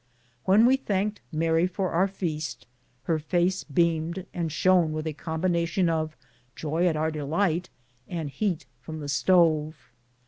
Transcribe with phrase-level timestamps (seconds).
[0.45, 0.97] When we 16 BOOTS AND SADDLES.
[1.13, 2.65] thanked Mary for our feast,
[3.03, 6.17] her face beamed and shone with a combination of
[6.55, 7.69] joy at our delight
[8.07, 9.91] and heat from the stove.